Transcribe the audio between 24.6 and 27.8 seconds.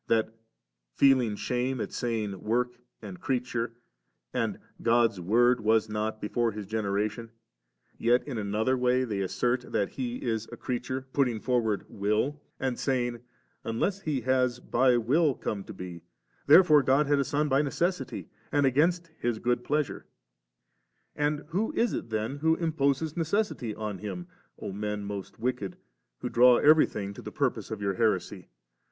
men most wicked, who dnlw everything to the purpose